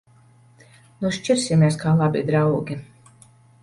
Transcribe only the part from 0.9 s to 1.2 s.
Nu!